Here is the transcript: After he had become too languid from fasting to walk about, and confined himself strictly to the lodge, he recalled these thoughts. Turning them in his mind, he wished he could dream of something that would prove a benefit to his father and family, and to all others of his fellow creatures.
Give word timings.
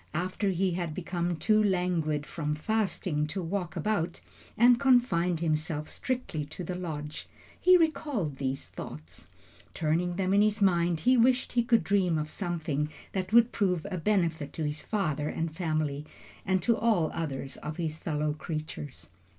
After 0.15 0.49
he 0.49 0.71
had 0.71 0.95
become 0.95 1.35
too 1.35 1.63
languid 1.63 2.25
from 2.25 2.55
fasting 2.55 3.27
to 3.27 3.43
walk 3.43 3.75
about, 3.75 4.19
and 4.57 4.79
confined 4.79 5.41
himself 5.41 5.87
strictly 5.87 6.43
to 6.43 6.63
the 6.63 6.73
lodge, 6.73 7.27
he 7.61 7.77
recalled 7.77 8.37
these 8.37 8.67
thoughts. 8.69 9.27
Turning 9.75 10.15
them 10.15 10.33
in 10.33 10.41
his 10.41 10.59
mind, 10.59 11.01
he 11.01 11.17
wished 11.17 11.51
he 11.51 11.61
could 11.61 11.83
dream 11.83 12.17
of 12.17 12.31
something 12.31 12.89
that 13.11 13.31
would 13.31 13.51
prove 13.51 13.85
a 13.91 13.99
benefit 13.99 14.53
to 14.53 14.63
his 14.65 14.81
father 14.81 15.29
and 15.29 15.55
family, 15.55 16.07
and 16.47 16.63
to 16.63 16.75
all 16.75 17.11
others 17.13 17.57
of 17.57 17.77
his 17.77 17.99
fellow 17.99 18.33
creatures. 18.33 19.09